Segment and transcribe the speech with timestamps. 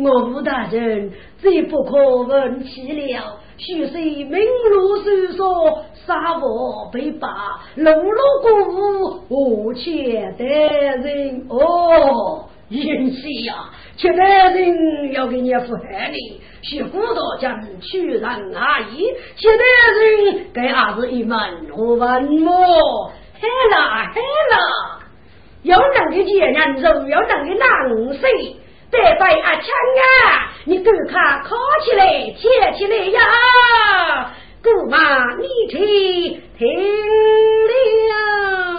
[0.00, 1.10] 我吴大人，
[1.42, 3.40] 这不可问起了。
[3.56, 4.38] 许是名
[4.70, 7.28] 路搜索，杀我被拔，
[7.74, 18.22] 路路过户，我且得人哦，云溪呀，且得人要给你付海礼，是古道将屈人
[18.54, 19.04] 阿姨，
[19.36, 19.64] 且得
[19.98, 20.46] 人。
[20.54, 21.36] 给儿子一门
[21.76, 23.10] 我问么？
[23.40, 24.20] 嘿啦嘿
[24.52, 25.00] 啦，
[25.62, 27.68] 有能的贱人，就有能的男
[28.16, 28.54] 婿。
[28.90, 30.52] 得拜阿强啊！
[30.64, 32.06] 你给他靠起来，
[32.36, 34.30] 切起来呀！
[34.62, 36.66] 姑妈，你听听
[38.08, 38.77] 了。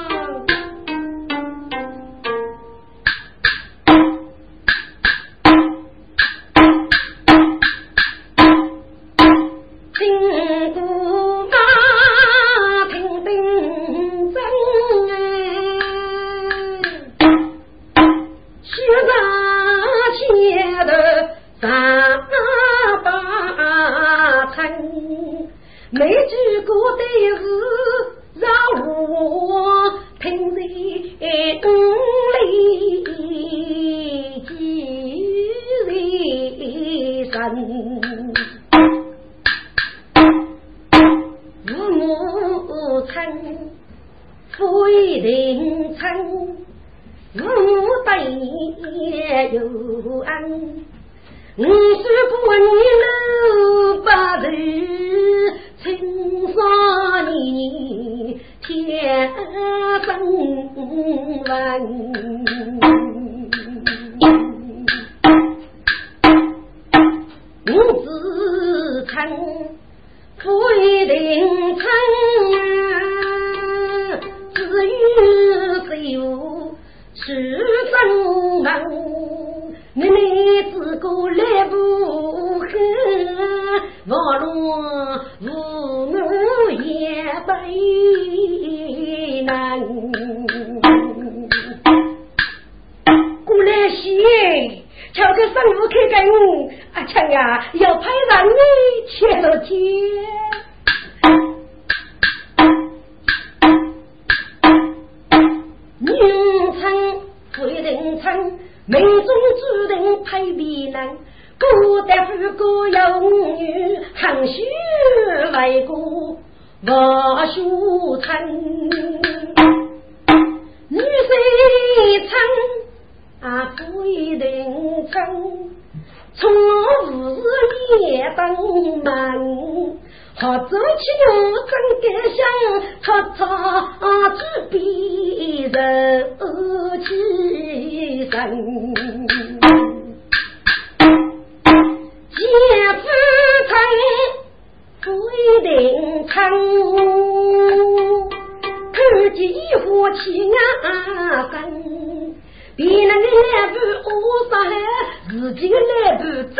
[155.29, 156.57] 自己的来步最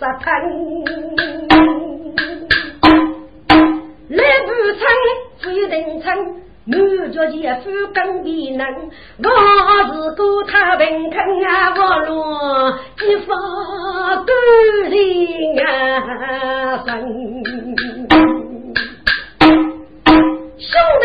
[0.18, 0.26] 疼。
[4.08, 4.82] 来步称
[5.42, 6.06] 不定称。
[6.64, 6.78] 满
[7.10, 8.64] 脚前夫更比能，
[9.18, 9.28] 我
[9.92, 13.34] 是个太平坑啊，我落一发
[14.24, 14.30] 感
[14.88, 15.66] 情啊
[16.86, 16.88] 深。
[20.56, 20.70] 兄
[21.00, 21.04] 弟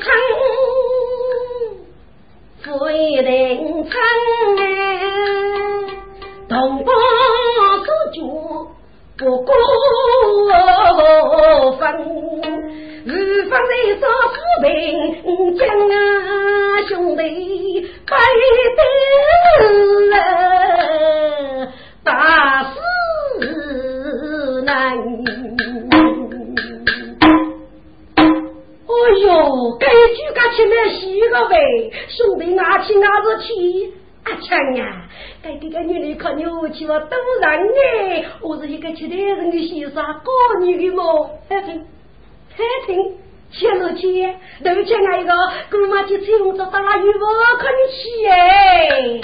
[0.00, 0.02] 称，
[2.62, 2.72] 非
[3.16, 3.22] 人
[3.84, 3.92] 称
[4.56, 4.62] 啊，
[6.54, 6.92] 同胞
[7.84, 8.18] 是主
[9.18, 9.52] 不过
[11.80, 11.82] 分。
[13.04, 15.94] 日方在说富平江啊，
[16.88, 17.20] 兄弟
[18.08, 18.16] 拜
[18.76, 18.80] 得
[20.10, 20.14] 了
[22.04, 22.76] 大师
[24.62, 24.72] 难。
[28.86, 28.92] 哎
[29.22, 29.28] 呦，
[29.80, 31.56] 该举个起来洗个呗，
[32.10, 33.92] 兄弟阿亲阿子去，
[34.24, 35.08] 阿强呀，
[35.42, 41.30] 该这个女的可牛气我都让哎，我是一个吃的人的先生，搞你的么？
[41.48, 41.84] 还听，
[42.56, 43.16] 还听，
[43.52, 45.32] 切了切，对不起那一个，
[45.70, 47.26] 姑妈去采红枣打鱼，我
[47.58, 49.20] 可你去哎。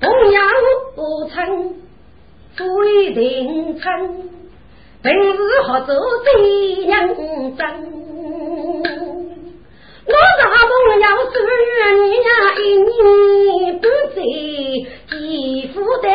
[0.00, 0.44] 同样
[0.94, 1.74] 不成，
[2.58, 4.28] 不一定成。
[5.02, 7.64] 平时好做最认真，
[10.04, 11.32] 我大梦要是
[11.94, 12.28] 你呀
[12.58, 14.18] 一年不在，
[15.16, 16.06] 几副的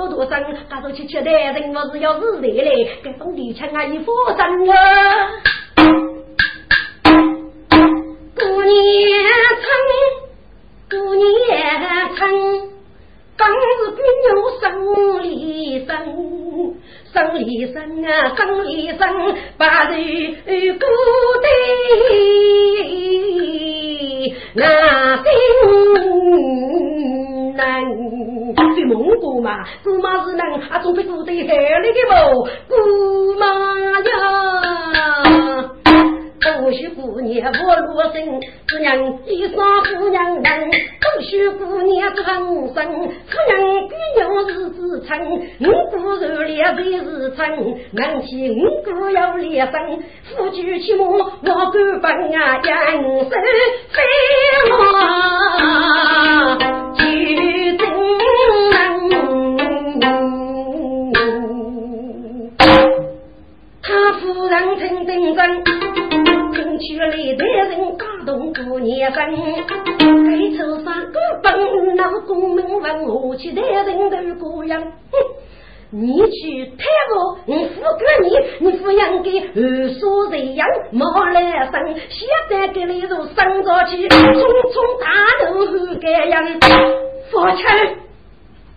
[0.00, 5.19] 多多生，他说去吃的人我是要日的嘞，跟兄弟强啊一佛生啊。
[48.22, 50.02] 起五姑要烈生。
[50.36, 54.02] 夫君起母我敢奔啊，养生飞
[54.70, 55.29] 花
[81.94, 84.18] 现在给你如生着去，匆
[84.72, 85.06] 匆大
[85.50, 86.44] 路后该样。
[87.30, 87.64] 父亲，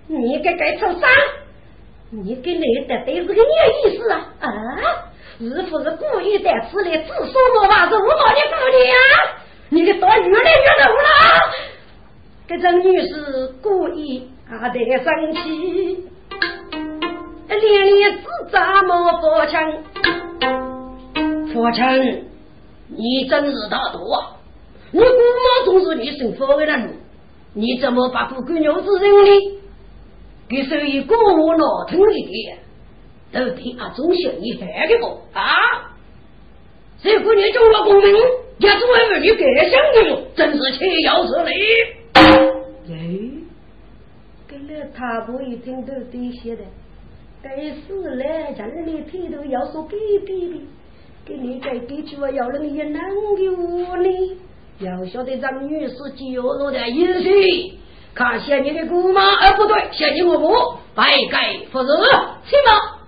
[0.07, 1.09] 你该该抽三，
[2.11, 3.43] 你给来的都是个咩
[3.83, 4.31] 意思啊？
[4.39, 4.49] 啊？
[5.39, 7.87] 是不是故意在此里自说我话？
[7.89, 8.95] 是我毛的姑娘，
[9.69, 11.03] 你的刀越来越浓了。
[12.47, 16.05] 这张女士故意啊在生气，
[17.47, 19.53] 连连自责莫父亲。
[21.51, 21.81] 父亲，
[22.87, 24.37] 你真是大度啊！
[24.91, 26.89] 你姑妈总是你生活为了
[27.53, 29.59] 你，怎么把不姑娘子认呢？
[30.49, 32.57] 给手一过我脑疼一点。
[33.31, 35.43] 到底啊，总想你害的我啊！
[37.01, 38.15] 这姑娘中了功名，
[38.59, 41.51] 也是为儿女改想的，真是岂有此理！
[42.89, 42.93] 哎，
[44.47, 46.63] 跟了他不一听都这些的，
[47.41, 48.53] 该死嘞！
[48.55, 50.61] 家里头头要说给给的，
[51.25, 53.01] 给你该给去我要人也难
[53.37, 54.37] 给我呢。
[54.79, 57.77] 要晓得张女士娇弱的饮水，
[58.13, 60.53] 看嫌你的姑妈，哎不对，嫌你我母，
[60.93, 61.87] 白盖不是，
[62.45, 62.99] 去吧。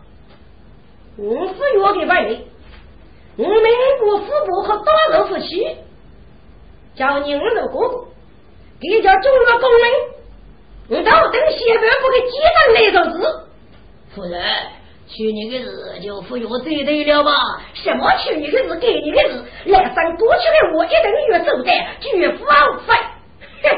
[1.17, 2.41] 我是约给外人，
[3.37, 3.61] 我们
[3.99, 5.65] 国父母和大人夫妻，
[6.95, 8.05] 叫你们的哥哥，
[8.79, 9.91] 给叫中了公人，
[10.89, 13.49] 我到等县官府给记上那首字。
[14.13, 14.41] 夫人，
[15.07, 17.31] 去年的日就服药最对了吧？
[17.73, 20.97] 什么去年的日，给你的日，来生过去的我一定
[21.29, 21.71] 越走的，
[22.01, 22.93] 绝不枉费。
[23.63, 23.69] 哼。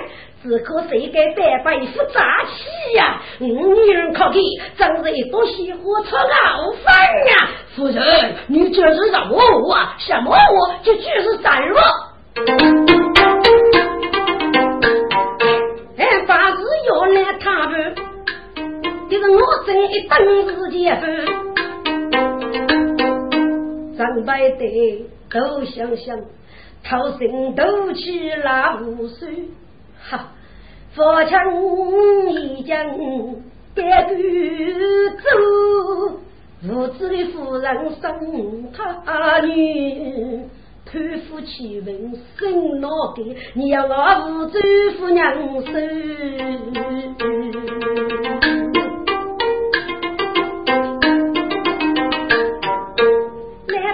[0.44, 3.22] 此刻谁该百百副杂气呀？
[3.40, 3.52] 女
[3.92, 4.40] 人可给，
[4.78, 7.50] 真是一朵西火出傲饭呀！
[7.76, 9.96] 夫人，你这是什么我啊？
[9.98, 10.76] 什么我？
[10.84, 11.82] 这就是斩落。
[15.98, 17.96] 哎，八字要来他们，
[19.10, 20.18] 就是我真一等
[20.50, 21.26] 时间分，
[23.96, 26.20] 三百对都想想，
[26.84, 29.26] 掏心斗气拉无数。
[30.10, 30.32] 哈，
[30.94, 31.38] 父亲
[32.34, 32.76] 已经
[33.74, 34.10] 带走，
[36.68, 40.42] 无知的夫人生他女，
[40.86, 43.24] 贪夫欺人生脑袋，
[43.54, 43.96] 你要我
[44.28, 44.60] 无知
[45.00, 45.34] 夫娘
[45.64, 45.72] 收。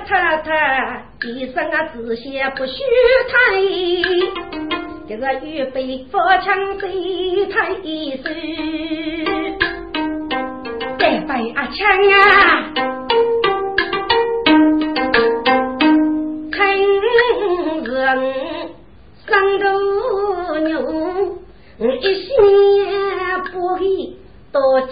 [0.06, 2.84] 太太，一生啊只写不许
[3.30, 3.34] 谈。
[5.08, 8.24] 这个预备佛枪水太手，
[11.00, 12.16] 再摆阿枪呀，
[16.52, 16.58] 看
[17.84, 17.92] 人
[19.26, 19.64] 上头
[20.60, 20.72] 牛，
[22.02, 22.28] 一心
[23.52, 23.84] 不给
[24.52, 24.92] 多见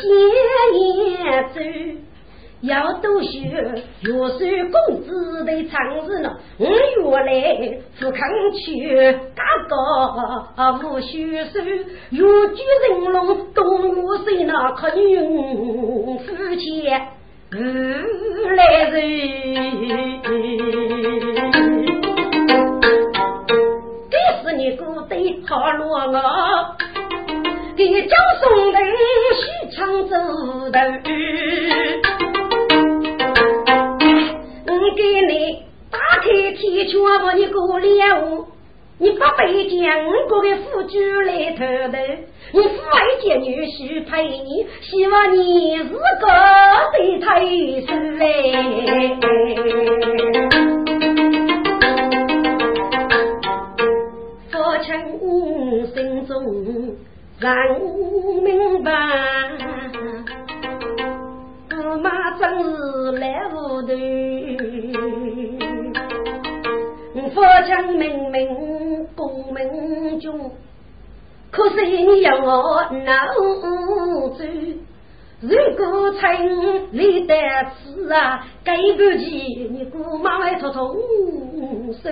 [0.80, 1.60] 眼走。
[2.62, 4.40] 要多学，月收
[4.72, 6.36] 工资得长日呢。
[6.58, 8.20] 我原来富康
[8.54, 9.76] 去，嘎个
[10.88, 11.60] 无须收。
[11.62, 13.62] 月居人龙，东
[13.96, 16.90] 岳水那可用夫妻
[17.52, 17.56] 无
[18.56, 18.96] 来人。
[24.10, 26.18] 这是你姑爹好落我，
[27.78, 28.82] 给江松人
[29.36, 29.42] 许
[29.76, 30.16] 昌走
[30.72, 30.80] 的。
[34.96, 38.46] 给你打开天窗，把你过了午，
[38.98, 40.12] 你不背将我
[40.42, 42.00] 的夫君来偷的，
[42.54, 45.98] 你父爱见女婿陪你，希望你是个
[46.94, 47.46] 对太
[47.86, 48.20] 师嘞。
[54.52, 54.90] 父亲
[55.94, 56.32] 心中
[57.40, 57.56] 让
[58.44, 58.92] 明白。
[62.02, 63.88] 马真是来糊涂，
[67.34, 70.52] 佛将明明功名中，
[71.52, 73.14] 可是你要我脑
[73.58, 73.66] 走。
[75.42, 76.22] 如果称
[76.92, 77.34] 你的
[77.74, 80.94] 词啊，该不及你姑妈来偷偷
[82.04, 82.12] 收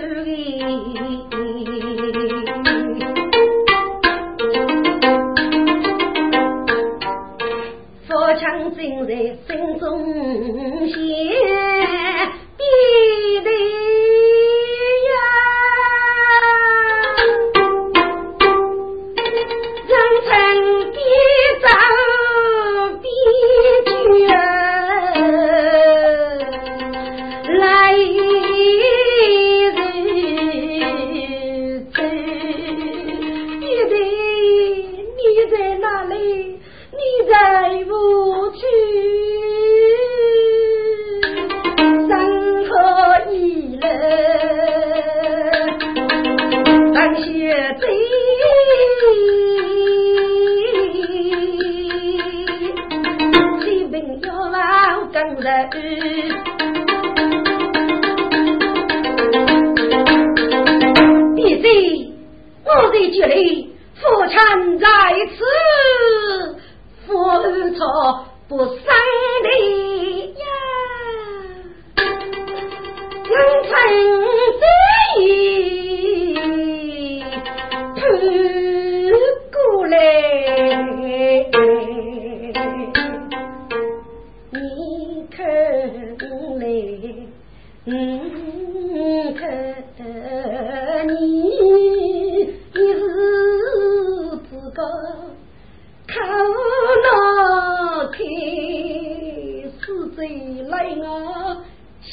[100.20, 101.64] 是贼来啊！
[102.02, 102.12] 相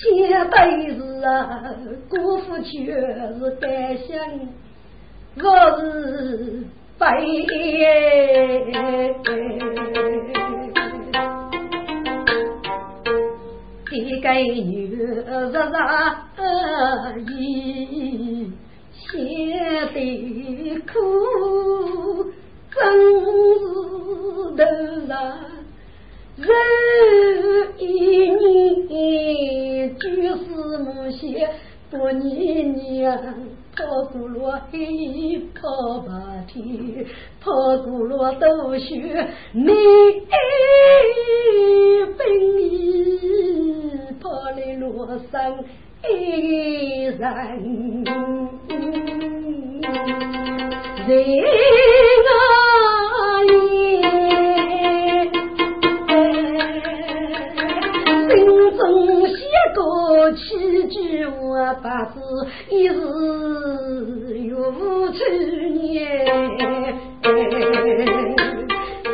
[0.49, 0.55] 对
[0.95, 1.75] 是啊，
[2.07, 4.07] 姑父却是担心
[5.35, 5.43] 我
[5.77, 6.63] 是
[6.97, 7.05] 悲。
[13.89, 15.51] 一个女日日
[17.27, 18.53] 一
[18.93, 19.03] 写
[19.93, 19.95] 的
[20.87, 20.95] 苦，
[22.73, 22.77] 真
[24.47, 25.17] 是的啊！
[26.37, 26.47] 人
[27.79, 27.85] 一
[28.89, 30.45] 年就是
[30.85, 31.49] 那些
[31.89, 33.17] 多年娘，
[33.75, 34.77] 跑过了黑，
[35.55, 36.07] 跑白
[36.47, 36.63] 天，
[37.41, 37.51] 跑
[37.83, 39.65] 过了冬雪，你
[42.17, 42.19] 分
[42.61, 42.61] 衣。
[44.19, 45.33] 跑来罗生
[46.03, 46.11] 一
[47.05, 47.19] 人，
[51.07, 51.09] 人
[52.27, 52.29] 啊
[59.87, 62.19] 我七句话，八字
[62.69, 62.91] 一日
[64.47, 65.19] 有七
[65.71, 65.87] 年。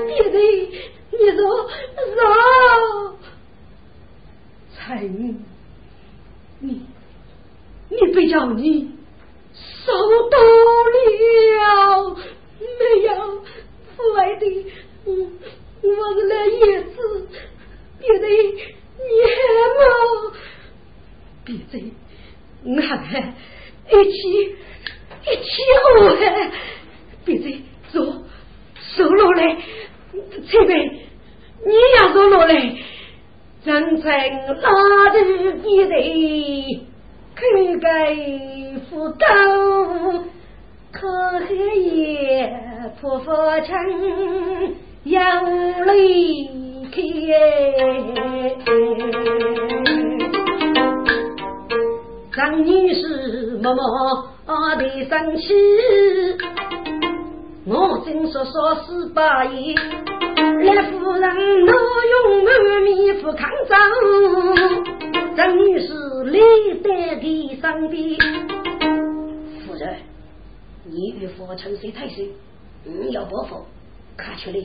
[0.07, 0.38] 弟弟，
[1.12, 1.39] 你说
[2.15, 2.17] 说。
[4.75, 4.83] 成，
[6.59, 6.65] 你
[7.89, 8.91] 你不叫你
[9.53, 9.93] 受
[10.29, 10.43] 到了
[12.59, 13.09] 没有，
[13.95, 14.43] 父爱的，
[15.05, 15.12] 我
[16.15, 16.95] 是来叶子，
[17.99, 19.33] 别的你还
[19.77, 19.81] 没，
[21.45, 21.91] 闭嘴
[22.63, 23.19] 我还
[23.89, 24.19] 一起
[25.25, 25.51] 一起
[25.99, 26.51] 喝还，
[27.25, 28.23] 闭嘴坐
[28.95, 29.58] 坐落来，
[30.49, 30.79] 这边
[31.65, 32.53] 你也坐落来。
[33.65, 34.12] 人称
[34.56, 35.17] 拉住
[35.65, 35.91] 一头，
[37.36, 37.41] 口
[37.79, 38.15] 盖
[38.89, 39.25] 斧刀，
[40.91, 41.08] 可
[41.47, 42.51] 黑夜
[42.99, 43.77] 破佛墙，
[45.06, 46.49] 杨泪
[46.91, 47.01] 开。
[52.36, 55.54] 张女士默默地生气，
[57.67, 59.76] 我正说说十八爷。
[59.76, 61.72] 来夫人，怒
[62.12, 63.78] 用满面不抗争，
[65.36, 65.93] 张女士
[66.24, 66.39] 立
[66.82, 68.17] 在地上边。
[69.67, 69.98] 夫人，
[70.86, 72.32] 你与父亲谁太岁？
[72.84, 73.63] 你要报复，
[74.17, 74.56] 看出来，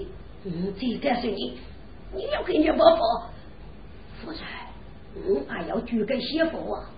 [0.45, 1.59] 嗯，这敢是你，
[2.15, 3.03] 你要给你报复。
[4.25, 4.41] 夫人，
[5.27, 6.91] 我还要举个媳妇啊，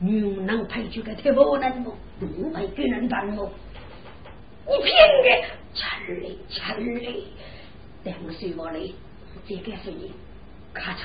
[0.00, 1.92] 女能配举个太婆能不？
[2.20, 3.50] 我还给人办么？
[4.66, 4.92] 你骗
[5.24, 5.28] 的，
[5.74, 7.24] 真的，真的。
[8.04, 8.78] 两岁我来，
[9.46, 10.12] 这个是你，
[10.72, 10.98] 咔嚓！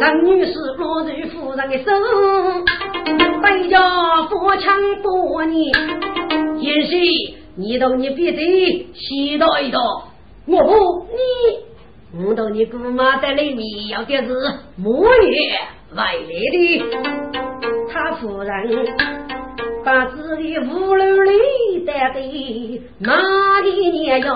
[0.00, 1.90] 张女士落入夫人的手，
[3.42, 5.72] 带着佛枪多年，
[6.60, 10.08] 也许你到你别嘴洗到一道，
[10.46, 14.34] 我不你，我到你姑妈在里面要的是
[14.76, 15.58] 木叶
[15.94, 16.18] 外来
[16.52, 17.51] 的，
[17.92, 18.86] 他夫人
[19.84, 22.20] 把自己屋楼里带的
[22.98, 24.32] 哪里年呀？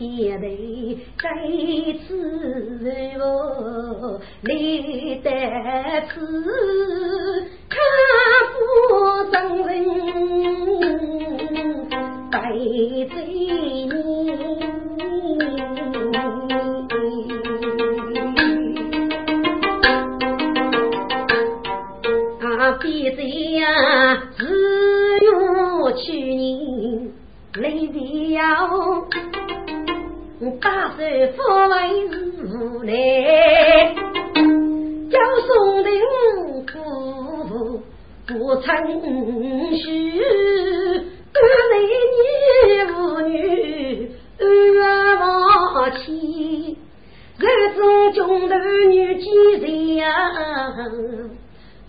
[0.00, 0.46] 别的
[1.22, 1.28] 在
[2.08, 2.08] 此
[3.20, 5.28] 哦，立得
[6.08, 6.16] 此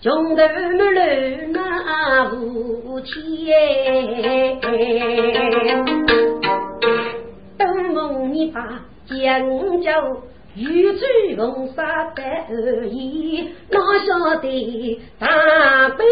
[0.00, 0.42] 穷头没
[0.76, 1.00] 路
[1.52, 1.58] 那
[2.34, 4.60] 无天，
[7.56, 7.60] 东
[7.94, 8.60] 梦你把
[9.06, 9.14] 江
[9.80, 9.88] 州
[10.56, 11.00] 玉柱
[11.36, 11.82] 红纱
[12.16, 12.48] 白
[12.88, 14.08] 衣，哪晓
[14.40, 15.26] 得大
[15.90, 16.04] 悲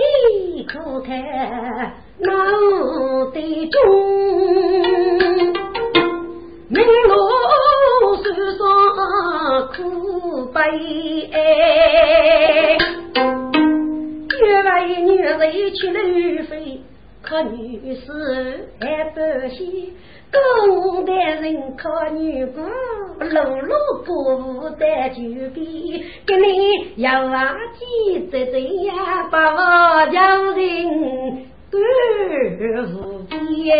[0.68, 1.10] 可看
[2.20, 2.32] 脑
[3.34, 3.40] 袋
[3.70, 3.76] 中，
[6.68, 7.12] 明路
[8.22, 8.24] 手
[8.56, 8.60] 上
[9.74, 9.80] 苦
[10.60, 11.28] 悲。
[14.40, 15.40] 月外女人
[15.74, 15.98] 去路
[16.44, 16.80] 飞，
[17.22, 19.18] 可女士还不
[19.48, 19.92] 稀。
[20.32, 22.64] 公的人靠女工，
[23.18, 23.72] 碌碌
[24.04, 24.08] 不
[24.76, 25.18] 得酒
[25.54, 25.58] 杯。
[26.26, 30.20] 给你要忘记这这呀，把我叫
[30.52, 30.58] 人
[31.70, 31.74] 干
[32.94, 33.70] 无边。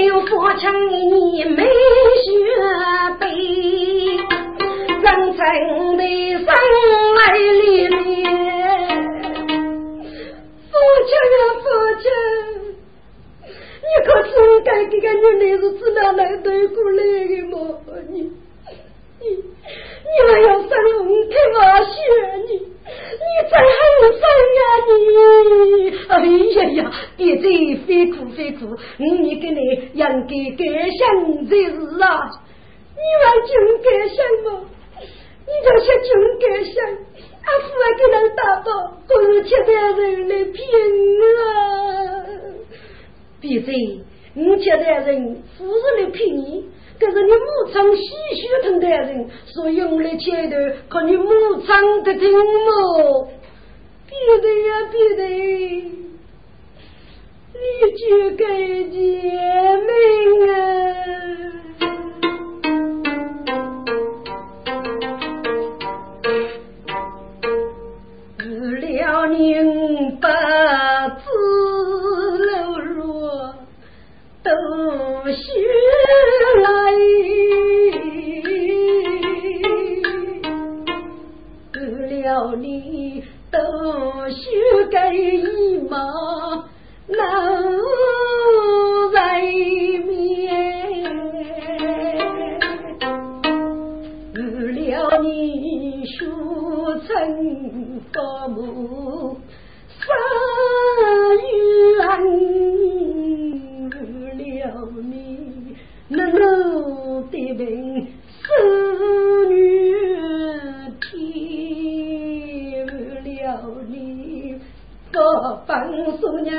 [0.00, 1.68] 没有佛枪你没学
[3.18, 3.26] 背。
[4.86, 5.38] 人生
[5.98, 6.02] 的
[6.38, 6.46] 生
[7.16, 7.98] 来里面，
[10.70, 10.72] 父
[11.04, 11.64] 亲啊父
[12.00, 12.08] 亲，
[13.82, 14.32] 你可真
[14.64, 17.58] 该给个女人是自哪来对过来的吗？
[18.08, 18.32] 你
[19.20, 20.70] 你你还要生
[21.06, 21.92] 我，我血
[22.48, 24.02] 你，你再还有
[26.08, 27.42] 哎呀呀，别再
[27.86, 28.58] 非哭非哭，
[28.96, 29.60] 你跟你
[29.92, 30.60] 应该改
[30.98, 31.00] 想
[31.46, 32.08] 才是啊！
[32.96, 33.48] 你往军
[33.82, 34.48] 改想吗？
[35.46, 36.08] 你这些军
[36.40, 36.74] 改想，
[37.44, 38.68] 阿父还给人打包，
[39.06, 40.56] 都是其他人来骗
[41.36, 41.40] 啊！
[43.40, 43.68] 别再，
[44.34, 46.64] 你其他人不是来骗你，
[47.00, 48.04] 可是你母亲喜
[48.36, 50.56] 血疼的人，所以用来前头
[50.90, 51.66] 靠你母亲
[52.04, 53.28] 的听么？
[54.06, 55.24] 别的呀，别的。
[57.52, 57.58] 你
[57.96, 58.00] 就
[58.36, 58.44] 该
[58.90, 58.98] 结
[59.86, 59.90] 命
[60.48, 60.52] 啊！
[68.38, 68.44] 为
[68.80, 69.38] 了宁
[84.30, 85.98] 修改密码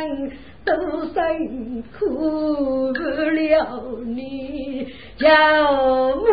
[0.07, 0.31] 人。
[0.63, 0.71] 都
[1.07, 4.87] 辛苦了你，
[5.17, 5.25] 叫
[6.17, 6.23] 母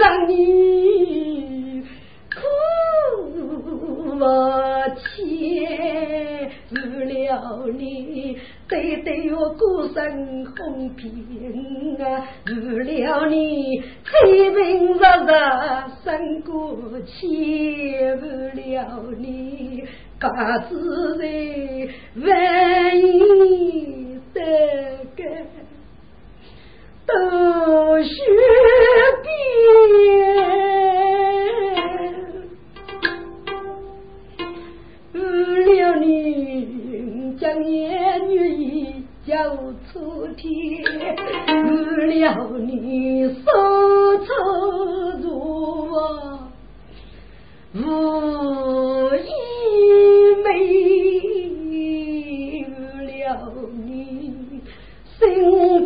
[0.00, 1.84] 让你
[2.34, 2.36] 苦
[4.18, 4.24] 我
[4.96, 8.36] 切，为了你
[8.68, 11.08] 对对我孤身红遍
[12.00, 15.30] 啊，为了你清平日日
[16.02, 17.26] 生过去，
[18.16, 19.84] 为了你。
[20.20, 20.28] 各
[20.68, 21.24] 自在
[22.16, 22.26] 万
[23.00, 24.40] 一得
[25.16, 25.22] 个
[27.06, 28.10] 都须
[29.22, 29.32] 变，
[35.12, 35.16] 为
[35.80, 36.06] 了你
[37.38, 38.36] 将言语
[39.24, 39.32] 交
[39.92, 40.44] 出天，
[42.08, 42.26] 为了
[42.58, 43.40] 你手
[44.26, 44.26] 抽
[45.22, 45.28] 如
[47.74, 47.78] 无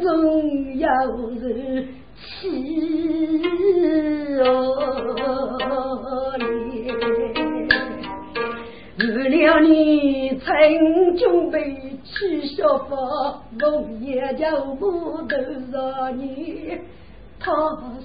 [0.03, 0.89] 中有
[1.41, 2.29] 人起
[4.41, 4.45] 哦
[8.99, 11.59] 为了你曾准备
[12.05, 13.65] 去学法，我
[14.01, 15.37] 也就不得
[15.73, 16.79] 让你
[17.41, 17.51] 他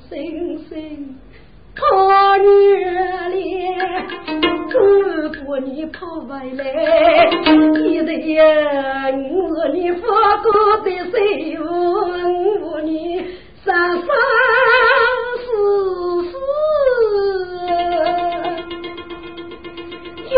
[0.09, 1.15] 心心。
[1.79, 1.83] 可
[2.39, 2.45] 女
[3.29, 3.77] 脸，
[4.73, 4.75] 如
[5.45, 6.63] 果你跑回来，
[7.75, 8.43] 记得呀，
[9.31, 10.51] 我你发过
[10.83, 13.23] 的水我你
[13.63, 14.07] 三三
[15.37, 15.45] 四
[16.23, 16.33] 四，
[20.29, 20.35] 永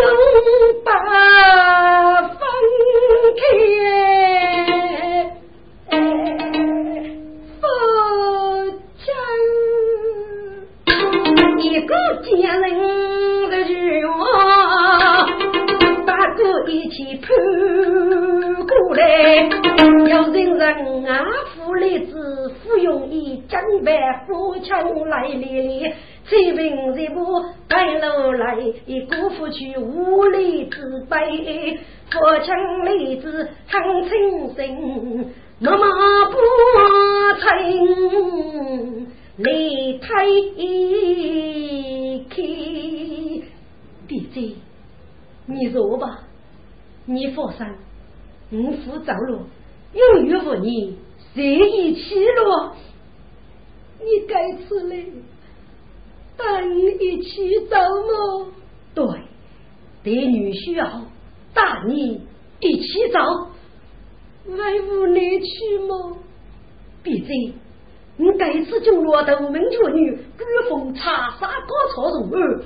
[0.83, 0.87] 不
[24.09, 25.93] 江北富强来连，
[26.25, 28.55] 催兵一步白路来，
[29.09, 31.77] 姑父去无力自卑，
[32.09, 32.53] 父亲
[32.85, 35.85] 来子长青心，那么
[36.31, 36.37] 不
[37.39, 39.07] 成。
[39.37, 40.25] 离开
[42.25, 42.25] 弟
[44.33, 44.57] 弟，
[45.45, 46.21] 你坐吧，
[47.05, 47.65] 你放心，
[48.51, 49.43] 五福走路，
[49.93, 50.97] 有缘无你，
[51.33, 52.75] 随意去了。
[54.01, 55.05] 你该死嘞，
[56.37, 58.51] 带你一起走吗？
[58.95, 59.05] 对，
[60.03, 61.01] 爹女需要
[61.53, 62.21] 带你
[62.59, 63.19] 一起走，
[64.47, 66.17] 为无你去吗？
[67.03, 67.53] 闭嘴。
[68.21, 72.63] 你这次就落得名绝女，举风插沙高草如儿，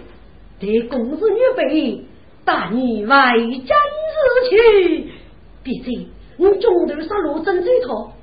[0.59, 2.03] 对公子女辈，
[2.43, 3.11] 带你为
[3.59, 5.11] 真子去。
[5.63, 8.13] 毕竟你中头杀罗真这套，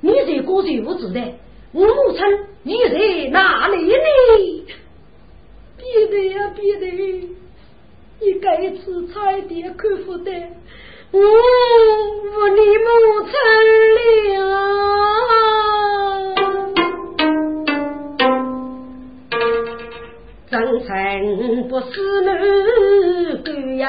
[0.00, 1.20] 你在过谁不知的？
[1.72, 2.20] 我母亲
[2.66, 2.98] 你在
[3.30, 3.94] 哪里呢？
[5.78, 6.84] 别的呀，别的，
[8.20, 10.32] 你这次差点克服的，
[11.12, 12.88] 我我你母
[13.22, 13.30] 亲
[14.34, 14.42] 了。
[20.50, 20.52] 真
[20.84, 20.88] 诚
[21.68, 21.86] 不是
[22.22, 22.28] 奴，
[23.44, 23.86] 更要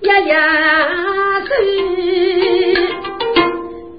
[0.00, 0.36] 呀呀
[1.46, 1.48] 是，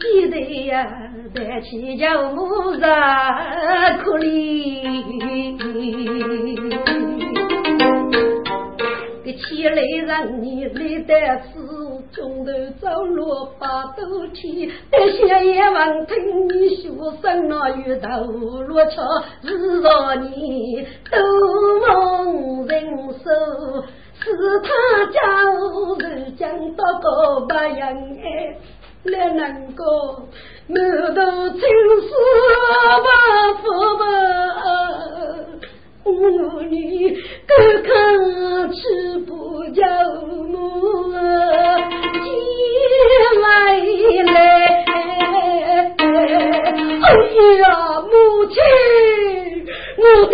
[0.02, 2.80] 记得呀，在起叫母子
[4.04, 4.30] 可怜。
[9.42, 11.14] 起来让你累得
[11.44, 18.10] 死，中头走路把斗天，得些也望听你说声那与头
[18.64, 19.02] 落桥，
[19.42, 21.18] 日若你都
[21.88, 23.30] 梦人手，
[24.20, 24.26] 是
[24.62, 24.68] 他
[25.12, 25.20] 家
[26.00, 28.58] 人讲到个白样哎，
[29.04, 30.28] 来难过，
[30.68, 30.78] 满
[31.16, 32.10] 头青丝
[33.04, 33.08] 把
[33.62, 33.64] 父
[33.98, 34.02] 母。
[36.04, 36.74] 妇女
[37.48, 37.88] 高亢
[38.74, 38.80] 吃
[39.20, 39.30] 不
[39.74, 39.82] 着
[40.48, 41.14] 母，
[42.24, 42.28] 接
[43.42, 43.48] 来
[44.24, 44.28] 来，
[45.98, 46.04] 哎
[47.60, 47.64] 呀，
[48.02, 48.12] 母
[48.48, 48.58] 亲，
[49.98, 50.34] 我的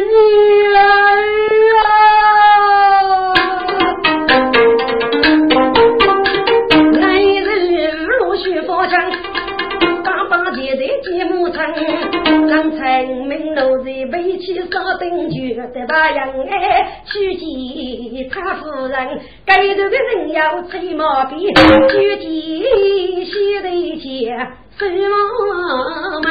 [0.00, 0.10] 女
[0.74, 0.78] 儿
[12.80, 13.30] 人。
[13.30, 14.64] 民奴才背起烧
[14.98, 17.46] 灯觉得大洋哎，去见
[18.30, 21.52] 他夫人，该头的人要吹毛笔，
[21.90, 22.24] 举起
[23.24, 23.68] 西头
[24.00, 24.86] 前守
[26.22, 26.30] 门。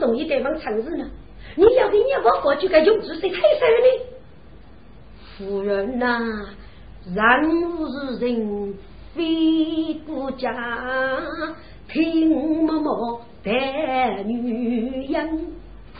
[0.00, 1.04] 是家不同意对方承认呢？
[1.56, 3.86] 你要给你我过去个用处谁太深呢？
[5.36, 6.46] 夫人呐，
[7.14, 7.18] 人
[7.78, 7.86] 无
[8.18, 8.74] 人
[9.14, 10.54] 非不家，
[11.88, 12.30] 听
[12.66, 15.48] 默默待女人。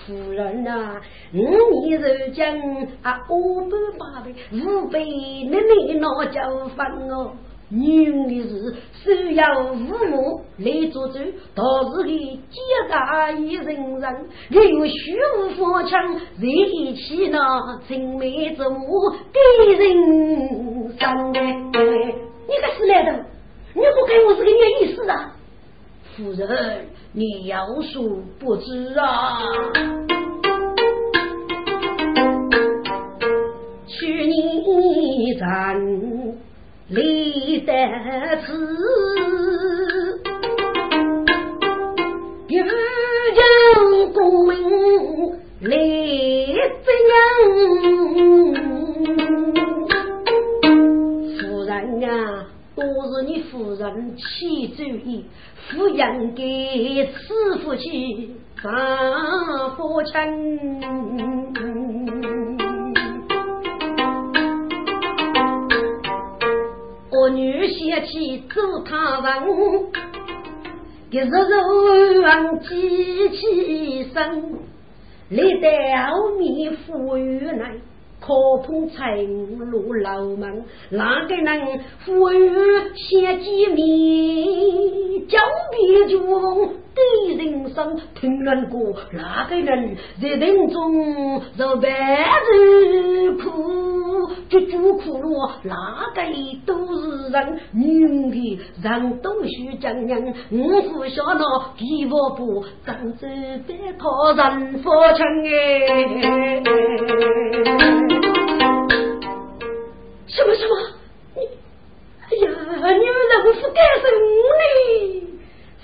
[0.06, 1.00] 夫人呐，
[1.34, 5.50] 五年如今啊，五百八百五百，你
[5.86, 7.32] 你闹交烦哦。
[7.70, 11.18] 女人的事，需要父母来做主，
[11.54, 11.62] 倒
[11.94, 13.64] 是给皆大一人。
[14.00, 18.80] 人，有虚无方强，在一起那青梅竹马，
[19.32, 19.38] 给
[19.72, 19.80] 人。
[20.98, 21.40] 生的。
[21.40, 23.12] 你个死来的，
[23.74, 24.52] 你不给我是个咩
[24.82, 25.32] 意思啊？
[26.16, 28.02] 夫人，你有所
[28.40, 29.38] 不知啊！
[33.86, 34.32] 去年
[35.38, 35.74] 咱
[36.88, 36.98] 离
[37.70, 37.76] 得
[38.42, 38.52] 迟，
[42.48, 42.64] 有
[43.36, 43.40] 将
[44.12, 44.52] 功名
[45.60, 45.70] 来
[46.82, 47.14] 怎样？
[51.38, 51.70] 夫人
[52.10, 52.10] 啊！
[52.74, 55.24] 都是你夫人起主意，
[55.70, 58.30] 抚养给师傅去
[58.60, 58.70] 丈
[59.76, 60.10] 夫亲。
[68.50, 69.30] 先去做他人，
[71.10, 74.58] 一日日往机器生，
[75.28, 77.76] 历代后面富裕来。
[78.20, 78.34] 可
[78.66, 82.52] 碰城路老门，哪个人富裕
[82.94, 85.38] 先见面，交
[85.70, 86.20] 别就。
[86.92, 93.99] 对人生听人过，哪个人在人中受万人苦？
[94.48, 95.74] 绝住苦路，哪
[96.14, 96.22] 个
[96.66, 97.60] 都是人。
[97.72, 103.28] 女的人都需讲人，五福小闹皮我不，张嘴
[103.66, 106.62] 别讨人夫情哎！
[110.26, 110.72] 什么什么？
[111.34, 111.40] 你
[112.22, 114.22] 哎呀，你们人是干什么
[114.60, 114.62] 呢？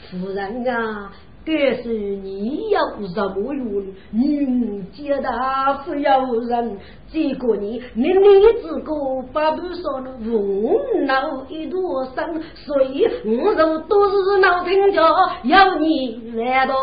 [0.09, 1.13] 夫人啊，
[1.47, 2.81] 但是你要
[3.15, 3.85] 什么用？
[4.11, 6.77] 女家大夫要人，
[7.13, 8.93] 这个你你你自个
[9.33, 15.01] 把不上了，烦恼一多生，所以我都都是闹听着，
[15.45, 16.75] 要你来到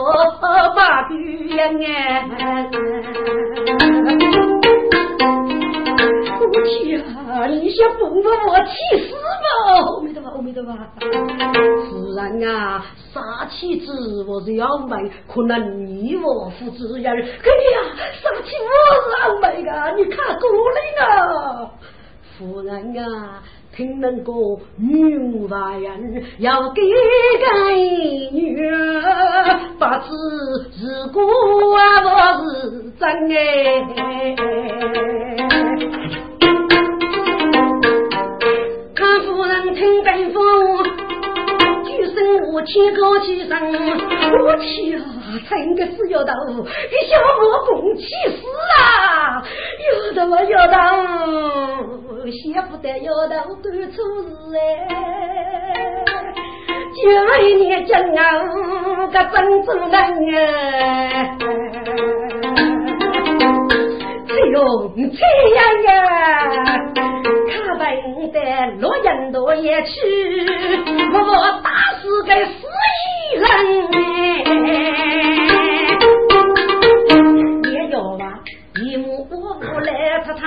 [0.73, 2.69] 把女人哎。
[6.03, 7.45] 我天啊！
[7.47, 8.73] 你想疯了我气
[9.07, 9.19] 死吧！
[9.95, 10.69] 阿弥陀佛，阿弥陀佛。
[11.89, 17.23] 夫人啊，杀妻子我是要买，可能你我父子呀，可你
[17.73, 17.79] 呀，
[18.21, 18.69] 杀妻我
[19.01, 21.71] 是要买的，你看过来啊！
[22.37, 23.43] 夫人啊，
[23.75, 24.31] 听人个
[24.77, 26.95] 女娃人要给个
[28.31, 28.73] 女儿，
[29.79, 30.09] 不知
[30.77, 31.21] 是果
[31.77, 32.09] 啊，我
[32.51, 33.39] 是真哎。
[39.73, 40.83] 听北风，
[41.83, 43.57] 举身我千高起身，
[44.43, 45.01] 我去啊！
[45.49, 48.45] 真个是要到，给小魔公气死
[48.79, 49.43] 啊！
[49.83, 50.75] 要到啊要到，
[52.31, 54.57] 写不得要到端错事哎！
[56.93, 58.21] 就为你讲啊，
[59.07, 59.95] 个真主人啊，
[64.27, 64.57] 只有
[64.95, 65.01] 这
[65.55, 66.13] 样啊！
[67.77, 68.39] 本的
[68.79, 69.89] 洛阳多也去，
[71.12, 71.17] 我
[71.63, 71.69] 打
[72.01, 72.67] 死个死
[72.99, 73.49] 一人
[77.63, 78.39] 也要吧，
[78.81, 79.89] 一目我不来
[80.25, 80.41] 他他。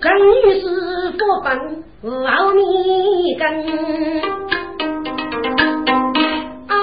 [0.00, 0.66] 张女士
[1.12, 1.84] 不本
[2.26, 2.60] 奥秘
[3.38, 3.42] 根，
[6.68, 6.74] 啊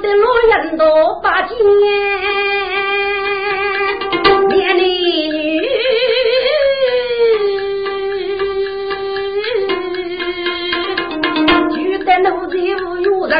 [0.00, 0.84] 的洛阳多
[1.22, 1.56] 八斤。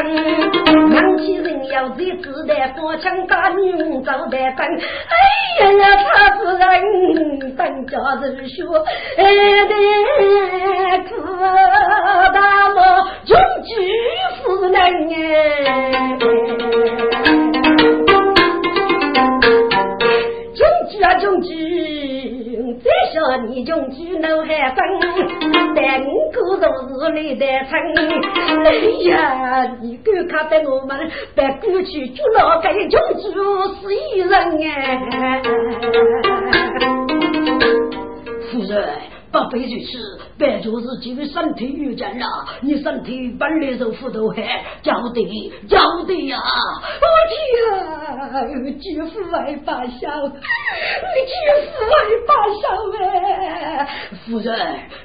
[0.01, 1.17] 人。
[1.17, 6.07] 起人要在子弹放枪打女人招待灯，哎呀呀，他
[6.37, 6.59] 是人
[7.55, 8.85] 本家人说，
[9.17, 9.19] 哎
[9.65, 9.73] 的
[11.09, 11.09] 可
[12.31, 12.77] 大么
[13.25, 13.69] 穷举
[14.43, 14.75] 夫人。
[14.75, 15.56] 哎，
[23.45, 24.77] 你穷举脑海分。
[25.75, 26.65] 三个都
[26.99, 27.71] 是你的称，
[28.65, 28.69] 哎
[29.09, 30.89] 呀，你敢看得我们
[31.35, 33.25] 把过去就老该穷主
[33.75, 34.31] 是一人
[34.63, 34.65] 哎，
[38.51, 38.73] 夫人。
[39.29, 39.97] 不非如此，
[40.37, 42.25] 别就是因为身体有劲了。
[42.61, 45.21] 你身体本来就糊涂，还叫的
[45.67, 46.37] 叫的呀！
[47.01, 47.35] 我天
[48.17, 48.41] 啊，
[48.79, 51.95] 举夫为八小，你举夫为
[52.27, 52.63] 八小
[53.01, 53.87] 哎！
[54.25, 54.49] 夫人，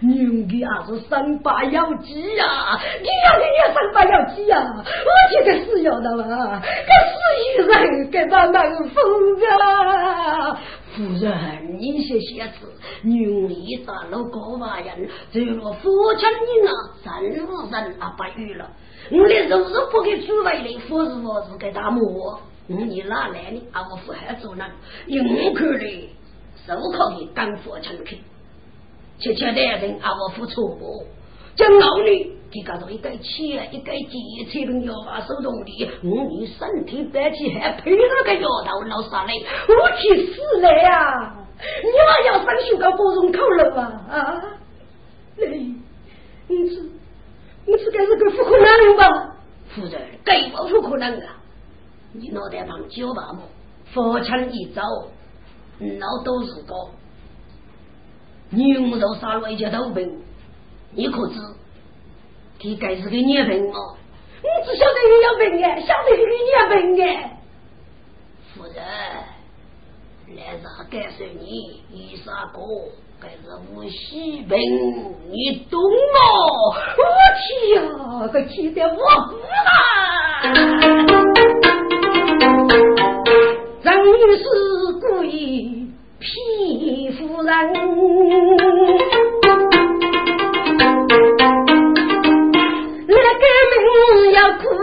[0.01, 2.45] 你用的还是三八幺鸡呀！
[3.01, 4.57] 你要的也三八幺鸡呀！
[4.77, 8.55] 我觉得是要的嘛，这是一人给他们
[8.89, 9.03] 疯
[9.61, 10.59] 啊！
[10.95, 12.73] 夫人，你些写字，
[13.03, 16.73] 女里打了个玩人，走了父亲你啊，
[17.03, 18.71] 真无人啊不语了。
[19.11, 22.41] 我的肉是不给诸位的，佛是佛是给他摸。
[22.67, 23.63] 你哪来的？
[23.73, 24.71] 啊，我父还做人，
[25.07, 25.25] 用
[25.55, 26.11] 口的，
[26.67, 28.19] 手可以当父亲去。
[29.19, 31.07] 切切的人啊，我付错不？
[31.57, 32.33] 将老女。
[32.55, 34.11] 你搞到一个钱，一个钱，
[34.53, 35.91] 才能药把手动的。
[36.03, 39.33] 我你身体白起还配那个药头老啥嘞？
[39.69, 41.35] 我去死了呀！
[41.57, 43.83] 你还要上学个保重口了吧？
[44.11, 44.45] 啊？
[45.41, 45.47] 哎，
[46.47, 46.83] 你是
[47.65, 49.37] 你是该是个不可能吧？
[49.69, 49.93] 夫人，
[50.23, 51.37] 根本不可能啊！
[52.13, 53.41] 你脑袋旁九把木，
[53.95, 54.83] 佛枪一走，
[55.79, 56.75] 那都是个
[58.51, 60.21] 牛肉杀了一截头病，
[60.95, 61.35] 你可知？
[62.65, 63.97] 你该是个孽病哦！
[64.43, 67.07] 你只晓得你有病哎，晓得你孽病哎！
[68.55, 68.77] 夫人，
[70.37, 70.57] 来日
[70.91, 72.61] 该说你一啥个？
[73.21, 73.37] 该是
[73.75, 74.57] 无喜病，
[75.31, 75.83] 你懂哦？
[76.99, 77.03] 我
[77.39, 77.41] 天
[77.75, 79.45] 呀，这气得我哭了！
[83.83, 84.45] 张女士
[85.01, 85.91] 故意
[86.21, 87.53] 骗夫人。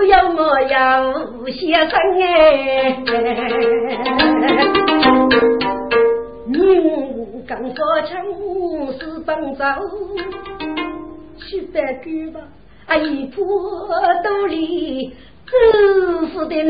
[0.09, 1.13] 要哭要么要
[1.49, 2.97] 先生哎，
[6.47, 8.09] 你刚发枪
[8.99, 9.63] 是帮走，
[11.37, 12.41] 去得够吧？
[12.87, 13.43] 啊，一破
[14.23, 15.13] 肚里
[15.45, 15.51] 走
[16.33, 16.67] 福的人，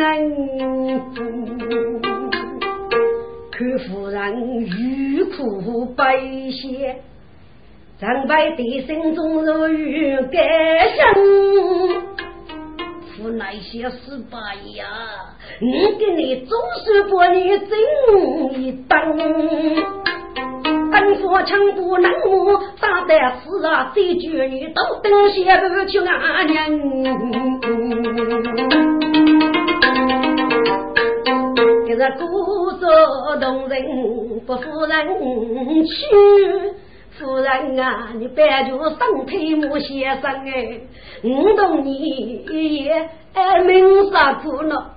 [3.52, 6.18] 看夫人欲哭百
[6.52, 6.98] 谢，
[8.00, 10.44] 长辈的心中如雨感
[10.98, 12.29] 伤。
[13.22, 14.38] 我那些失败
[14.78, 14.86] 呀，
[15.60, 17.70] 你给你总是把你真
[18.62, 19.18] 一当，
[20.92, 26.66] 本佛强不能我打得死啊，这句你都等些不去阿娘，
[31.88, 32.90] 这个故作
[33.42, 35.94] 动人不负人去。
[37.20, 40.80] 夫人啊，你别就身体没先生哎，
[41.22, 43.10] 我同你也
[43.66, 44.96] 明啥苦恼，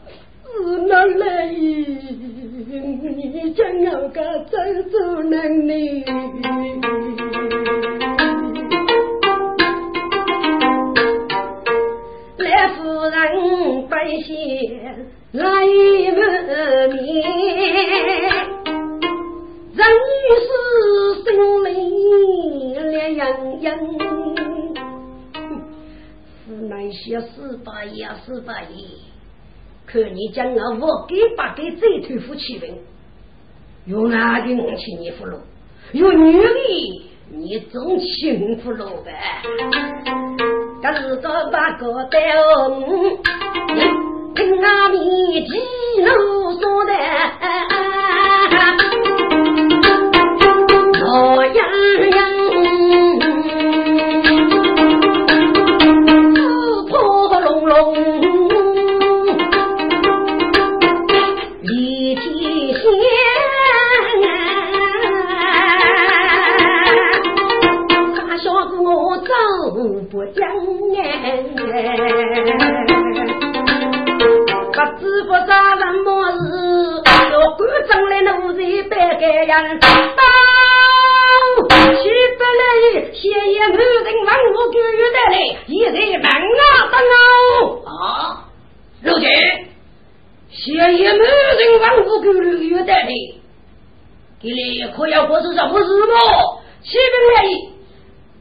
[0.54, 1.48] 是哪来？
[1.48, 6.04] 你真要个真做能力？
[12.38, 14.30] 来夫人拜谢
[15.32, 15.42] 来
[16.14, 18.41] 门面。
[19.74, 20.52] 人女士
[21.24, 21.66] 心里
[22.74, 23.22] 凉洋
[23.62, 23.66] 洋，
[26.68, 29.00] 那些四百亿啊，四百亿！
[29.86, 32.70] 可你将我我给把给这头夫妻问，
[33.86, 35.38] 有男的我请你俘虏，
[35.92, 36.48] 有女的
[37.30, 39.42] 你总请俘虏呗。
[40.82, 42.70] 这是个八个的哦，
[44.36, 45.58] 听阿弥记
[46.02, 46.92] 录说的，
[79.22, 79.78] 才白干人。
[79.78, 79.86] 到
[81.68, 82.66] 七百来，
[83.14, 85.34] 谢爷满人万物给予的来，
[85.68, 87.78] 一人万啊等哦。
[87.86, 88.50] 啊，
[89.00, 89.28] 如今
[90.50, 93.06] 谢爷满人万物给予的来，
[94.42, 94.84] 给你。
[94.96, 96.60] 可要过是什么事么？
[96.82, 97.02] 七百
[97.36, 97.44] 来，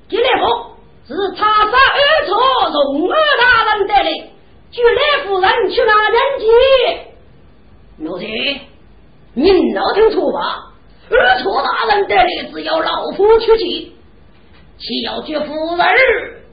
[0.09, 0.23] 给你。
[0.23, 0.71] 不？
[1.07, 2.35] 是查杀二错，
[2.71, 4.09] 荣二大人带来，
[4.71, 6.45] 就来夫人去拿人去。
[7.97, 8.25] 奴才，
[9.35, 10.70] 您老听错吧？
[11.15, 13.91] 二错大人带来，只要老夫去接，
[14.77, 15.85] 岂要去夫人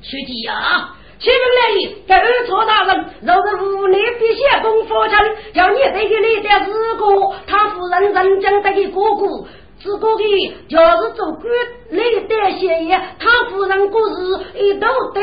[0.03, 0.95] 去接啊？
[1.19, 5.19] 启禀来意，这二错大人若是无内必下功夫强，
[5.53, 9.47] 叫你这个你的日果，他夫人人将这个哥哥。
[9.81, 11.45] 自个的就是做官
[11.91, 14.13] 累得些也，他夫人过日
[14.61, 15.23] 一头等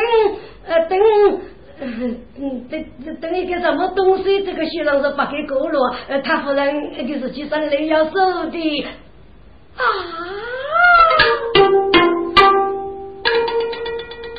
[0.66, 0.98] 呃等
[1.82, 8.86] 嗯等等一个什么东西，这个先生是不给过了，呃他夫人就是去生累要受的
[9.78, 9.84] 啊，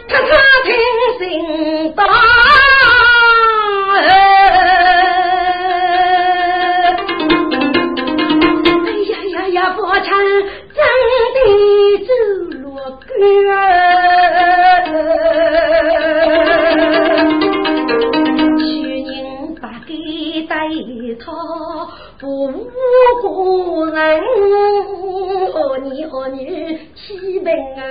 [0.09, 0.29] 他他
[0.65, 0.69] 听
[1.19, 2.01] 心大。
[18.59, 18.63] 去
[19.03, 19.93] 年把给
[20.49, 20.55] 带
[21.19, 21.33] 他
[22.19, 22.25] 不
[23.23, 23.95] 过人，
[25.93, 27.83] 你哦你起名啊！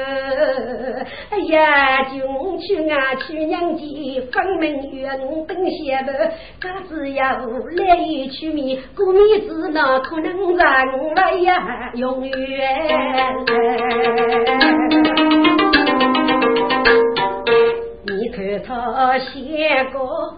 [1.29, 2.17] 哎呀，就
[2.57, 3.83] 去啊去娘家
[4.31, 6.31] 分明远等下的，
[6.61, 7.37] 他只要
[7.77, 12.35] 来一曲米，过米子那可能人来呀永远。
[18.07, 20.37] 你看他写过，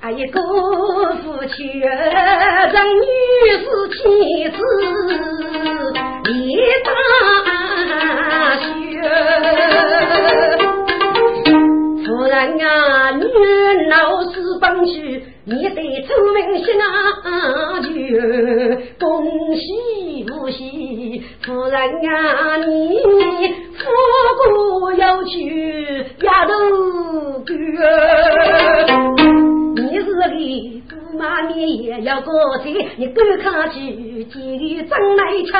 [0.00, 0.40] 哎呀，哥
[1.16, 1.90] 夫妻人
[3.00, 3.04] 女
[3.58, 4.58] 是妻子
[12.42, 13.24] 啊，女
[13.88, 16.68] 老是帮去，你得出门下
[17.82, 17.90] 去，
[18.98, 19.04] 恭
[19.56, 21.22] 喜不喜？
[21.44, 21.74] 夫人
[22.08, 22.98] 啊，你
[23.78, 23.82] 夫
[24.38, 26.52] 过要去丫头
[27.44, 27.52] 哥，
[29.76, 30.20] 你是个
[30.88, 32.32] 姑妈，你也要过
[32.62, 32.66] 去，
[32.96, 35.50] 你赶快去见张来吃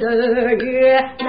[0.00, 0.06] 的
[0.54, 1.24] 月呐！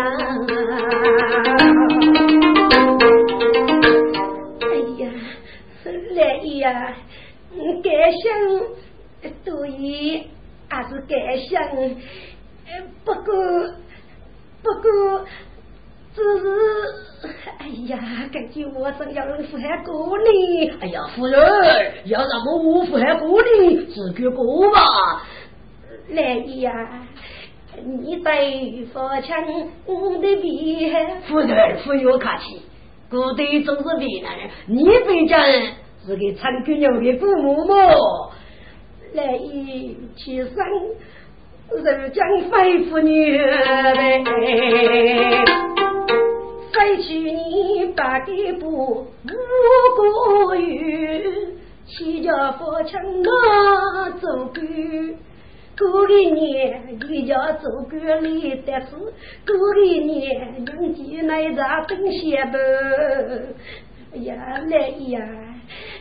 [29.24, 30.91] 对父亲我的比，
[31.28, 32.61] 夫人不用客气，
[33.09, 35.38] 古代总是为难人，你这家
[36.05, 38.32] 是个长姑娘的父母么？
[39.13, 40.53] 来一起生。
[41.69, 44.24] 如将非妇女呗，
[46.71, 49.07] 非去你八个步
[50.38, 51.24] 五个月，
[51.86, 54.61] 七家佛亲那走狗，
[55.78, 58.95] 过一年一家走狗里得是，
[59.45, 62.57] 过一年人家那咋等些不？
[64.13, 65.53] 哎呀，来呀！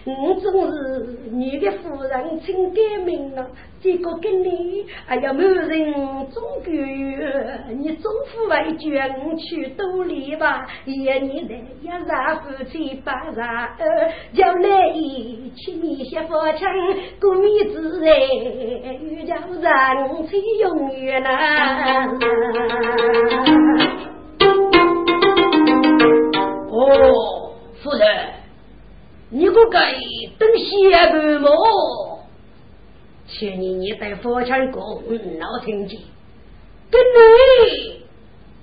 [0.05, 3.47] 我总是你的夫人，请改名了。
[3.81, 5.93] 这个跟你，哎呀，某人。
[6.31, 6.73] 总归
[7.77, 8.93] 你总夫为君
[9.37, 10.67] 去独立吧。
[10.85, 16.67] 一年来一让夫妻把让儿，叫来一起你些父亲
[17.21, 21.29] 过日子哎，又叫人妻永远呐。
[26.71, 27.53] 哦，
[27.83, 28.42] 夫人。
[29.35, 29.95] 你可该
[30.39, 32.19] 等下半么？
[33.27, 35.03] 去年你带佛前公
[35.41, 35.99] 老听见，
[36.91, 38.03] 跟你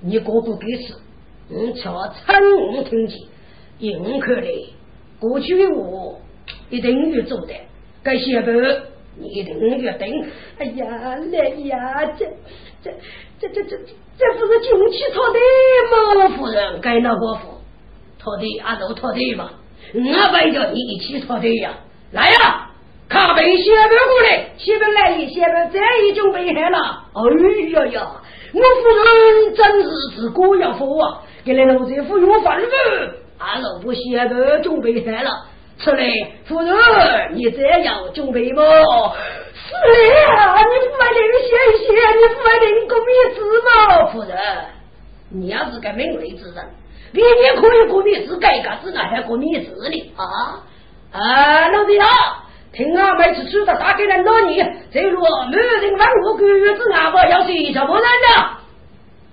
[0.02, 1.02] 你哥不给死，
[1.48, 3.18] 你瞧参悟听见，
[3.80, 4.76] 应可的。
[5.20, 6.22] 过去的我
[6.70, 7.54] 一定要做的，
[8.04, 8.54] 该下半
[9.18, 10.08] 你一定要等。
[10.60, 12.28] 哎呀，来呀，这
[12.84, 12.92] 这
[13.40, 13.76] 这这这
[14.20, 15.40] 这不是进去拖地
[15.90, 16.38] 吗？
[16.38, 17.58] 夫人该那个夫
[18.20, 19.50] 拖地啊，都拖地嘛。
[19.94, 21.72] 我背着你一起拖地呀，
[22.12, 22.66] 来呀！
[23.10, 27.06] 卡背写本过来，写本来一写本，这已经备好了。
[27.14, 27.22] 哎
[27.74, 28.12] 呀呀，
[28.54, 31.22] 我夫人真是自古要富啊！
[31.44, 32.68] 给来老子夫用饭子，
[33.40, 35.32] 俺老婆写本准备好了。
[35.80, 36.06] 出来，
[36.46, 36.76] 夫人，
[37.34, 38.62] 你这样准备不？
[38.62, 41.90] 是啊，你不还得写一写？
[42.14, 44.06] 你不还得过面子吗？
[44.12, 44.38] 夫人，
[45.32, 46.66] 你要是个明理之人。
[47.12, 50.62] 你也可以过面子，改个子那还过面子呢啊！
[51.12, 52.08] 啊，老弟啊，
[52.72, 54.64] 听啊，每次吃的大给人老你，
[54.94, 55.20] 这路
[55.52, 58.50] 没人问我个月子啊，我要睡什么人的？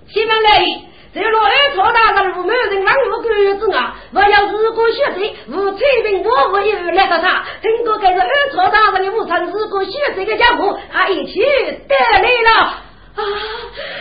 [0.07, 0.65] 西门来，
[1.13, 7.45] 这路二错大人路没人问我个月子啊，我要如果学这无彩屏，我我又来个啥？
[7.61, 11.43] 听过这个二错大人的无常，如果学这个家伙，他一起
[11.87, 12.86] 得来了。
[13.17, 13.21] 啊！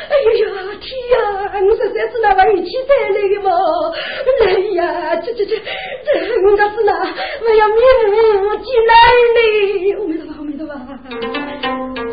[0.08, 1.18] 哎呦呦，天呀！
[1.62, 3.50] 我说这是那玩一起带来的嘛？
[4.44, 5.62] 哎呀，这这这这，
[6.44, 6.92] 我那是哪？
[7.42, 7.76] 我要面
[8.42, 8.92] 目进来
[9.34, 9.38] 呢！
[9.96, 10.70] 阿弥陀佛，阿弥陀佛。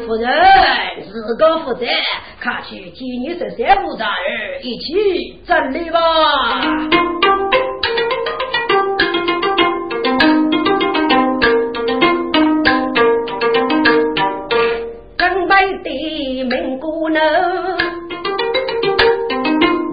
[0.05, 0.27] 夫人，
[1.11, 1.85] 自个负责，
[2.39, 4.13] 看去接你十三五丈儿
[4.61, 5.99] 一起整理吧。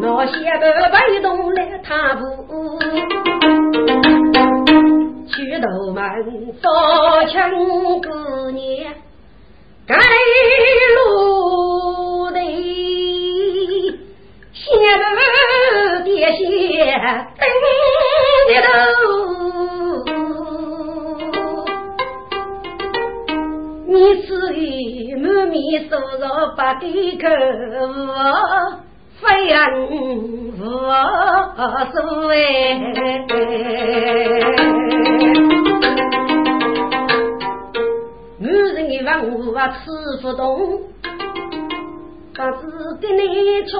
[0.00, 2.78] 那些个被动来踏步，
[5.28, 6.02] 去头门
[6.62, 6.70] 多
[7.30, 8.94] 抢姑娘，
[9.86, 9.94] 该
[10.96, 10.98] 路
[12.30, 12.40] 的
[14.54, 14.64] 先
[14.98, 15.04] 头
[16.04, 16.40] 爹先
[17.38, 17.42] 等
[18.48, 18.68] 的头，
[23.90, 24.30] 你是
[25.16, 25.58] 满面
[25.90, 26.22] 收入
[26.56, 26.86] 把的
[27.18, 27.26] 口。
[29.20, 29.56] 非人
[29.90, 30.66] 无所
[32.28, 32.32] 谓，
[38.38, 39.74] 女人的万物啊吃
[40.22, 40.82] 不动，
[42.32, 42.60] 可是
[43.00, 43.74] 给你穿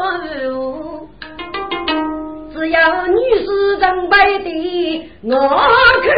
[0.52, 1.08] 无，
[2.52, 3.14] 只要女
[3.46, 4.48] 士人白的，
[5.22, 5.38] 我
[6.02, 6.08] 看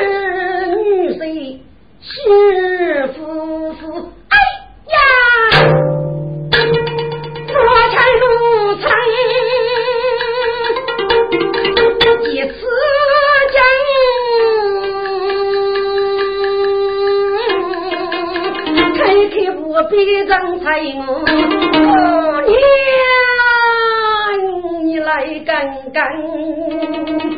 [25.93, 27.32] 干。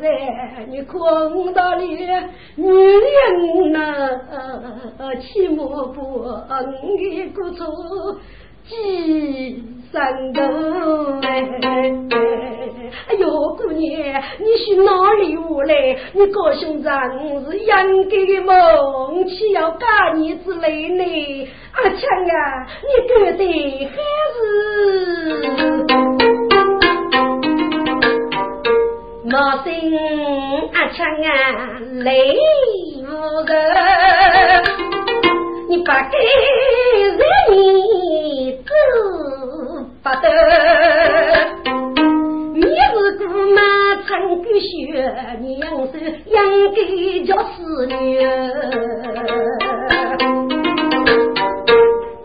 [0.00, 2.30] 三，你空到了女人
[3.72, 4.10] 呐，
[5.20, 5.64] 起码
[5.94, 6.24] 不
[6.82, 7.66] 你个错。
[8.66, 10.40] 几三个
[11.20, 11.44] 哎，
[13.08, 15.94] 哎呦，姑娘，你是哪里话来？
[16.14, 16.94] 你高兄长
[17.44, 21.04] 是养给的梦，岂要嫁你之类呢？
[21.72, 23.44] 阿强啊，你觉得
[23.84, 23.96] 还
[24.32, 24.40] 是
[29.36, 29.90] 我心
[30.72, 31.26] 阿强啊，
[32.04, 32.38] 泪
[33.02, 33.10] 无
[33.44, 33.52] 个。
[35.68, 35.92] 你不该
[37.18, 37.20] 让
[37.50, 37.58] 你
[38.62, 38.70] 走
[40.04, 40.24] 不得，
[42.54, 43.20] 你是姑
[43.52, 43.58] 妈
[44.06, 44.70] 长个血，
[45.40, 45.52] 娘
[45.90, 45.92] 是
[46.30, 46.36] 养
[46.70, 46.76] 个
[47.26, 47.56] 叫死
[47.86, 47.92] 女，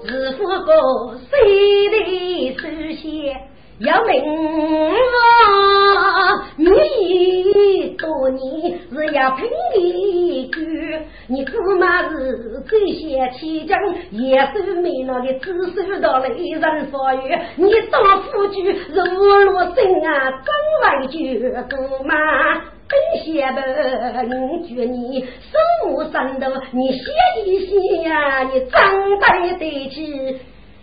[0.05, 0.07] 是
[0.37, 0.69] 否个
[1.31, 1.33] 谁
[3.79, 4.21] 要命
[4.91, 6.45] 啊！
[6.57, 10.57] 你多年是要拼一句，
[11.27, 13.79] 你芝麻是最先起将，
[14.11, 19.01] 也是没那个知识到雷人发育，你当夫君如
[19.45, 20.51] 落心啊，真
[20.83, 21.17] 为绝
[21.69, 22.13] 哥嘛！
[22.89, 23.61] 本些的，
[24.27, 24.27] 我
[24.67, 25.27] 觉你手
[25.87, 27.01] 无三头，你写
[27.45, 27.69] 一写
[28.09, 28.77] 呀，你长
[29.19, 29.23] 得
[29.57, 29.95] 得起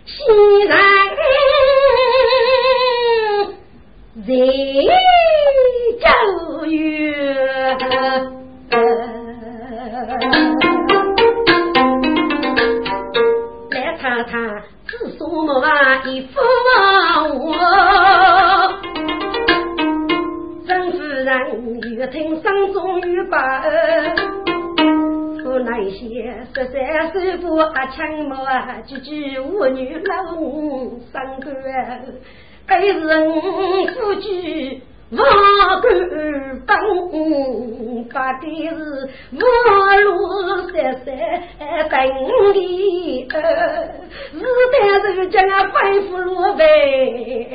[0.05, 0.13] 西
[0.69, 0.77] 南
[4.25, 4.35] 人
[5.99, 7.13] 教育。
[13.69, 16.39] 来看看，自说么啊，一副
[17.35, 17.53] 我。
[21.95, 23.63] 越听声中越把
[25.65, 28.35] 那些十三岁不阿强么，
[28.85, 30.33] 句句妇女老
[31.11, 31.51] 三个，
[32.67, 33.41] 还是我
[33.87, 34.81] 夫妻。
[35.09, 35.15] 我
[35.81, 35.87] 敢
[36.65, 36.77] 当，
[38.13, 38.75] 把的是
[39.31, 39.39] 我
[40.01, 40.07] 路
[40.73, 40.73] 三
[41.05, 41.07] 三
[41.87, 41.93] 等
[42.53, 42.59] 你，
[43.23, 43.31] 是
[45.01, 45.75] 但是将我吩
[46.09, 46.61] 咐落呗，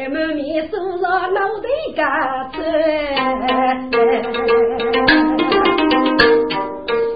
[0.09, 2.01] 满面收上脑袋嘎
[2.55, 2.57] 子，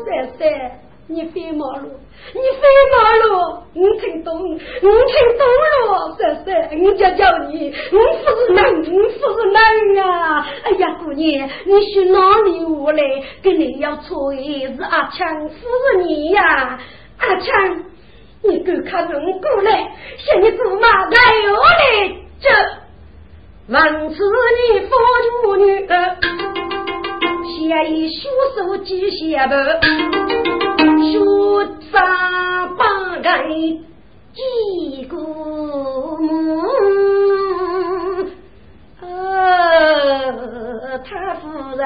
[0.04, 0.06] 三
[0.38, 0.85] 三。
[1.08, 1.88] 你飞马路，
[2.34, 4.58] 你飞马路，我听懂，我听
[5.38, 5.46] 懂
[5.86, 10.44] 了，婶婶，我就叫你，我不是男，我不是男呀！
[10.64, 13.02] 哎呀，姑娘，你去哪里我来？
[13.40, 16.76] 跟你要错的是阿强，不是你呀！
[17.18, 17.84] 阿强，
[18.42, 19.88] 你赶快人过来，
[20.18, 21.16] 向你姑妈来
[21.52, 22.48] 我来这，
[23.72, 24.24] 万次
[24.72, 24.90] 你父
[25.44, 26.16] 母女儿，
[27.44, 29.56] 先以血手记下吧。
[31.12, 31.20] 雪
[31.92, 31.94] 山
[32.76, 32.82] 八
[33.22, 33.48] 盖
[34.32, 36.62] 几个母，
[41.04, 41.82] 他夫人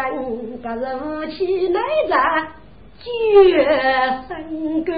[0.63, 2.13] 隔日夫妻来在
[2.99, 3.05] 绝
[4.29, 4.29] 生
[4.85, 4.89] 根，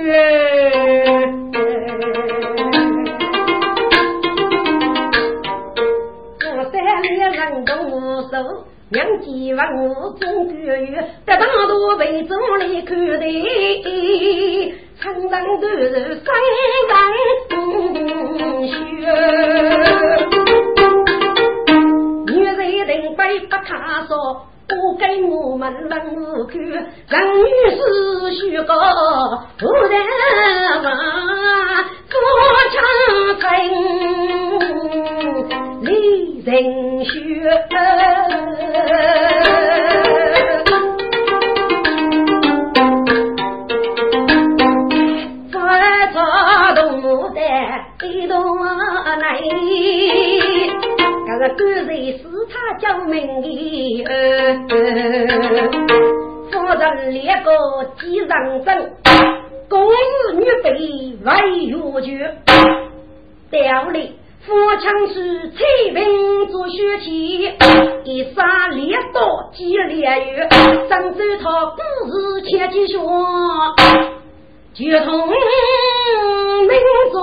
[6.40, 7.70] 我三两人动
[8.30, 8.34] 手。
[8.93, 16.68] 两几万我中个月，得当多被中里看的，常常都是三人
[18.68, 18.74] 血。
[22.26, 24.47] 女人等背不卡说，
[24.82, 26.74] 我给我们人物看，人
[27.38, 27.80] 女是
[28.34, 28.74] 虚高，
[29.56, 29.94] 不然
[30.82, 30.88] 嘛，
[32.10, 32.14] 多
[32.72, 32.76] 长
[33.38, 33.42] 城
[35.82, 35.86] 离
[36.44, 36.50] 人
[37.04, 37.10] 血。
[52.78, 53.46] 救命的
[54.04, 54.08] 儿，
[56.50, 57.50] 夫人两个
[58.00, 58.90] 几人争，
[59.68, 59.94] 公子
[60.34, 60.70] 女被
[61.24, 61.30] 为
[61.66, 62.34] 越绝。
[63.50, 65.58] 调里夫枪是彩
[65.94, 67.52] 兵做血气，
[68.04, 70.48] 一杀猎刀几连月，
[70.88, 72.98] 上周他故事千几说，
[74.74, 75.36] 就同民
[77.12, 77.16] 族。